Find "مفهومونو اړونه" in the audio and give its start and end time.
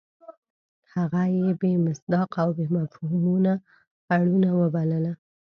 2.75-4.49